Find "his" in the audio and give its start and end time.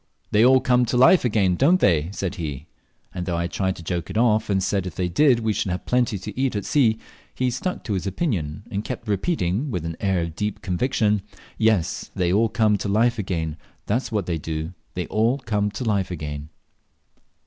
7.93-8.07